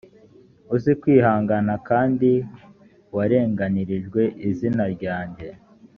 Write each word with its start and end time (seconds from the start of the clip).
uzi 0.75 0.91
kwihangana 1.01 1.73
kandi 1.89 2.29
warenganirijwe 3.15 4.21
izina 4.49 4.83
ryanjye 4.95 5.47